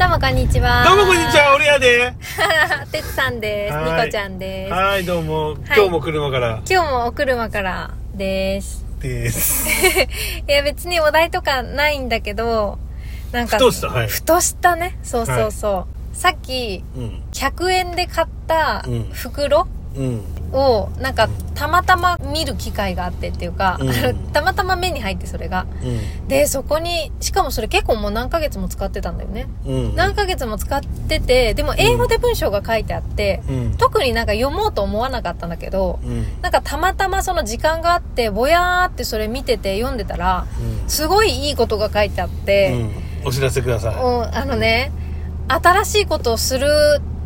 [0.00, 0.82] こんにちは。
[0.84, 2.14] どうもこんにちは、俺やで。
[2.90, 3.74] てつさんです。
[3.74, 4.72] はいニコちゃんです。
[4.72, 5.56] はい、どうも。
[5.66, 8.84] 今日も車から今日もお車からです。
[9.00, 9.68] です。
[10.48, 12.78] いや別にお題とかないんだけど、
[13.30, 14.98] なんか、ふとしたはいふとしたね。
[15.02, 16.16] そうそうそう。
[16.16, 17.22] さっき、うん。
[17.32, 19.79] 100円で買ったうん袋うん。
[20.52, 25.66] を、なんか、たまたま見る機会があってっていうか、うんたまたま目に入ってそれが。
[25.82, 26.28] うん。
[26.28, 29.46] で、そこに、しかもそれ結構もう何ヶ月も使ってたんだよね。
[29.66, 29.94] うん。
[29.96, 33.74] 何ヶ月も使ってて、でも英語で文章が書いてあって、うん。
[33.76, 36.26] 特になんか読もうと思わなかったんだけど、うん。
[36.40, 40.46] なんかたまたまその時間があって、ぼやーってそれ見てて読んでたら、
[40.88, 42.90] すごいいいことが書いてあっうて、ん。
[43.24, 43.92] お知らせくださう
[44.30, 44.92] んあのね、
[45.48, 46.66] 新しいことをする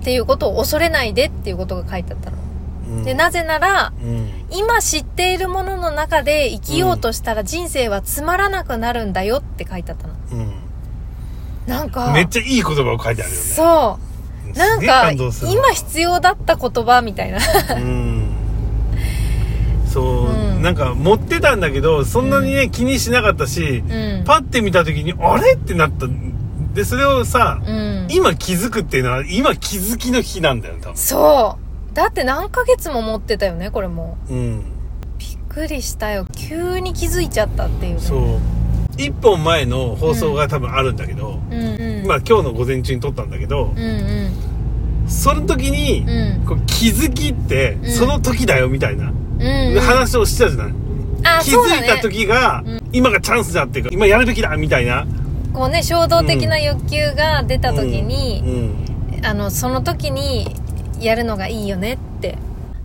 [0.00, 2.43] っていうことを恐れないでっていうことが書いてあったの。
[3.04, 4.28] で、なぜなら、うん。
[4.50, 10.14] 今知っているものの中で生きようとしたら人生はつまらなくなるんだよって書いてあったの。
[11.66, 12.12] なんうか、ん。
[12.14, 13.42] めっちゃいい言葉を書いてあるよね。
[13.42, 13.98] そ
[14.54, 14.58] う。
[14.58, 17.38] なんか、今必要だった言葉みたいな。
[17.76, 18.30] うん。
[19.86, 24.24] そう、うんなんか持ってたんだけど、そんなにね、気にしなかったし、うん。
[24.24, 25.54] パッて見た時に、あれ？
[25.54, 26.06] ってなった。
[26.72, 28.06] で、それをさ、うん。
[28.10, 30.96] 今気づくっていうのは、今気づきの日なんだよ、多分。
[30.96, 31.63] そう。
[31.94, 34.18] だって何ヶ月も持ってたよね、これも。
[34.28, 34.64] うん。
[35.18, 36.26] びっくりしたよ。
[36.36, 38.00] 急に気づいちゃったっていうね。
[38.00, 38.38] そう。
[38.96, 42.06] 一本前の放送が多分あるんだけど、うんうん。
[42.06, 44.30] まあ今日の午前中に撮ったんだけどう、ん
[45.08, 46.08] その時にうん。
[46.10, 46.46] う、ん。
[46.46, 49.80] こう気づきってうんその時だよみたいなうん、うん。
[49.80, 50.74] 話をしてたじゃない、
[51.24, 55.06] あ、気そうだねづいた時がうん今がチャンスだっていうか今やるべきだみたいな
[55.52, 60.48] こうね、衝動的な欲求が出た時うに、んあの、その時に
[61.04, 62.36] やるのがいいよねって。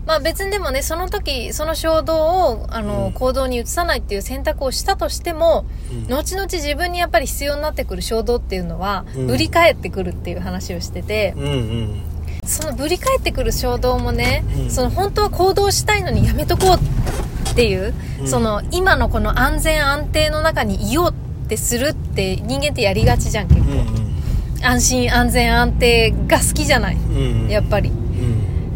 [0.06, 3.14] まあ別にでもね、その時、その衝動を、あの、うん。
[3.14, 5.66] 行動に移さないっていう選択をしたとしても、
[6.10, 6.16] うん。
[6.16, 9.28] 後々自分にやっぱり必要になってくる衝動っていうのは、うん。
[9.28, 12.02] ぶり返ってくるっていう話をしてて、うんうん。
[12.44, 14.72] そのぶり返ってくる衝動もね、うん。
[14.72, 18.28] その本当は行動したいのにやめとこうっていう、うん。
[18.28, 24.66] その今のこの安全安定の中にいようってするって人間ってやりがちじゃん結う構、ん。
[24.66, 27.50] 安心安全安定が好きじゃないうんうん。
[27.50, 27.90] やっぱり。
[27.90, 27.99] うん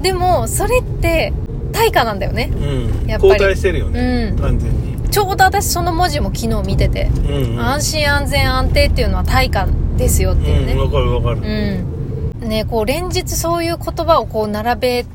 [0.04, 1.34] でもそれって
[1.72, 2.52] 対価なんだよね。
[2.54, 3.08] うん。
[3.08, 3.30] やっぱり。
[3.30, 4.40] 交代してるよね、うん。
[4.40, 5.10] 完全に。
[5.10, 7.60] ちょうど私その文字も昨日見てて、うんうん。
[7.60, 10.74] 安心安全安定っていうのは対価ですよっていうね。
[10.74, 11.38] うんわかるわかる。
[11.38, 12.50] うん。
[12.50, 15.06] ねこう連日そういう言葉をこう並べ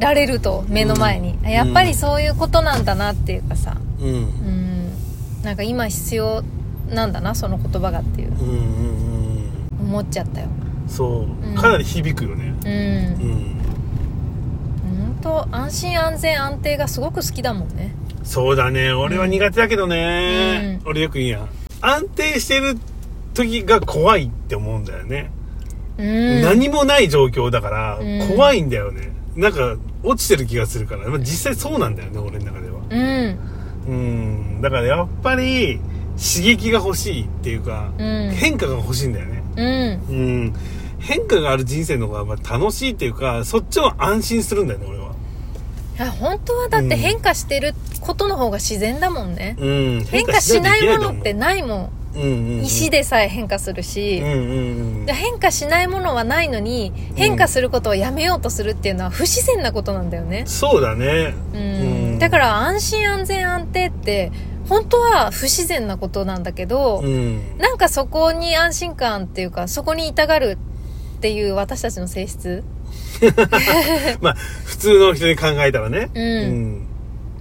[0.00, 1.48] られると目の前に、うん。
[1.48, 4.08] やっぱりそういうことなんだなっていうかさ、うん。
[4.08, 4.92] うん、
[5.44, 6.42] なんか今必要
[6.90, 8.32] なんだなその言葉がっていう。
[8.32, 8.56] うんうん
[9.80, 9.86] うん。
[9.88, 10.48] 思っちゃったよ。
[10.88, 11.54] そう、うん。
[11.54, 12.54] かなり響くよね。
[12.64, 13.22] うん。
[13.22, 13.54] うん。
[13.57, 13.57] 本
[15.20, 17.94] 当安心安全安定がすごく好きだもんね。
[18.24, 18.92] そうだね。
[18.92, 21.48] 俺は苦手だけどね、う俺よく言うやん。
[21.80, 22.76] 安定してる
[23.34, 25.30] 時が怖いって思うんだよね、
[25.96, 26.42] うん。
[26.42, 28.28] 何もない状況だからうん。
[28.28, 32.80] 怖いんだよね、なんか落ちてる気がするから、まあ、実際そうなんだよね俺の中では。
[32.90, 33.38] うん。
[33.88, 33.92] う
[34.58, 34.60] ん。
[34.60, 35.80] だからやっぱり
[36.18, 38.30] 刺激が欲しいっていうか、うん。
[38.30, 39.42] 変化が欲しいんだよね。
[39.56, 40.16] うん。
[40.16, 40.54] うん。
[40.98, 44.97] 変化がある人生の方がまあ楽しいっていうかそっちを安心するんだよね俺は。
[44.97, 44.97] あ
[46.06, 49.68] 本当はだって変化してることの方が自然だもんね、う
[50.00, 50.04] ん。
[50.04, 52.64] 変化しないものって変ないもん、ううんうんうん。
[52.64, 61.34] 石でさえ変化するし、うんうんうんで変化しないものはないのに変化することをやめようとするっていうのは不自然なことなんだよね、そうだね。
[61.54, 61.60] うん。
[61.60, 61.64] う
[62.16, 62.18] ん。
[62.18, 64.30] だから安心安全安定って
[64.68, 67.58] 本当は不自然なことなんだけど、うん。
[67.58, 70.58] なんかそこに安心感っていうかそこにいたがる
[71.16, 72.62] っていう私たちの性質
[74.20, 74.34] まあ
[74.64, 76.10] 普通の人に考えたらね。
[76.14, 76.84] うん。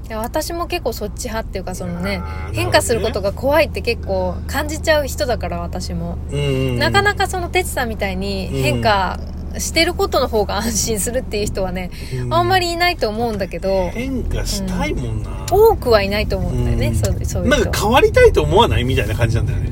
[0.08, 6.44] いや私も結構そっち派っていうかそのねあー変化することが怖いって結構感じちゃう人だから私も、うんう
[6.76, 9.20] んなかなかその哲さんみたいに変化
[9.58, 11.92] してることの方が安心するっていう人はね、
[12.22, 12.34] うん。
[12.34, 16.96] あんまりいないと思うんだけど変化したいもんな、多くはいないと思うんだよね、うん。
[16.96, 19.72] そうそういう人なんか変わりたいと思わないみたいな感じなんだよね。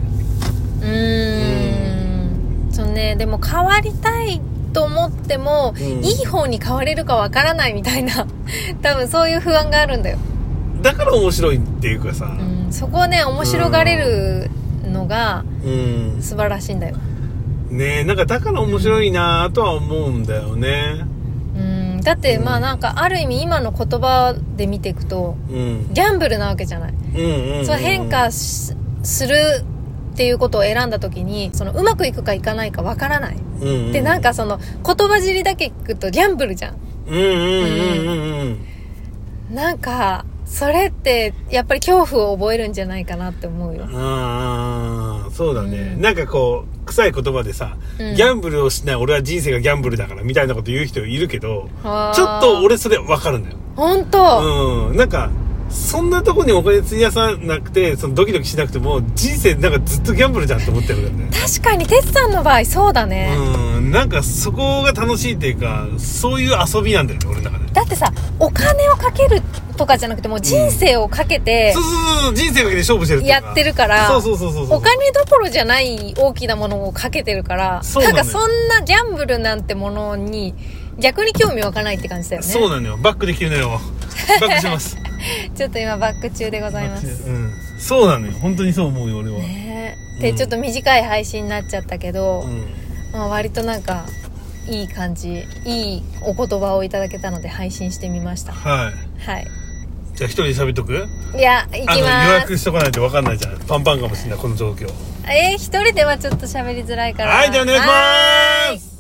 [0.82, 2.74] うーん。
[2.74, 4.42] そうねでも変わりたい
[4.76, 6.04] と思っても、うん。
[6.04, 8.28] いい方に変われるかわからないみたいな。
[8.84, 10.18] 多分そういう不安があるんだよ、
[10.82, 12.26] だから面白いっていうかさ。
[12.26, 14.52] うん、そこをね面白がれる
[14.92, 15.70] のがう
[16.18, 16.98] ん、素晴らしいんだよ。
[17.70, 21.06] ねえなんかだから面白いなとは思うんだよね。
[21.58, 22.02] うん。
[22.02, 25.94] だってまあなんかある意味今の言葉で見ていくとうん。
[25.94, 28.74] ギャンブルなわけじゃない、うんうん、うん、そう変化し
[29.04, 29.64] する
[30.16, 36.78] っていうことを選んだ時にそのうまくいくかいかないかわからない、うんうん、でなんかその言葉尻だけ聞くとギャンブルじゃん。
[37.08, 38.66] うんうんうんうんうん
[39.54, 43.88] なんかそれって、やっぱり恐怖を覚えるんじゃないかなって思うよ。
[43.92, 45.94] ああ、そうだね。
[45.96, 46.02] うん。
[46.02, 48.16] なんかこう、臭い言葉でさ、うん。
[48.16, 53.58] ギャンブルをしない俺は人生がギャンブルだからみたいなこと言う人いるけど、ちょっと、俺それわかるんだよ。
[53.76, 54.98] ほんと、うん。
[54.98, 55.32] なんか、
[55.76, 61.38] そんなとこにお金費やさなくて、そのドキドキしなくても、人生なんかずっとギャンブルじゃんって思ってるんだよね。
[61.38, 63.36] 確かに、てつさんの場合そうだね。
[63.38, 63.92] うん。
[63.92, 67.72] なんかそこが楽しいっていうか、そういう遊びなんだよね、俺の中で。
[67.74, 69.42] だってさ、お金をかける
[69.76, 71.94] とかじゃなくてもう人生をかけてそうそう
[72.24, 74.78] そう、人生かけて勝負してるやってるから、そうそうそうそうそう。
[74.78, 80.54] お金どころじゃない大きなものをかけてるから、そうなんかそんなギャンブルなんてものに
[80.98, 82.48] 逆に興味湧かないって感じだよね。
[82.48, 82.98] そうなのよ。
[82.98, 83.82] バックできるのよ。
[84.40, 84.98] バックします。
[85.56, 87.08] ちょっと今バック中でございます。
[87.08, 87.54] うん。
[87.80, 88.34] そうなのよ。
[88.42, 89.40] 本当にそう思うよ、俺は。
[89.40, 92.74] ねうんで、ちょっと短い配信になっちゃったけど、うん。
[93.12, 94.06] まあ、割となんか
[94.68, 99.30] いい感じいいお言葉をいただけたので配信してみましたはい。
[99.30, 99.48] はい
[100.16, 101.08] じゃあ一人で喋っとく？
[101.38, 103.60] いや行きあの、予ます約しとかないと分かんないじゃん。
[103.68, 104.90] パンパンかもしれない、この状況。
[105.28, 108.95] えー、一人ではちょっと喋りづらいからはい、じゃあお願いします